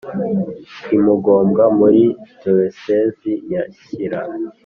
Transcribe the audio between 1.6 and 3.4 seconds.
muri Diyosezi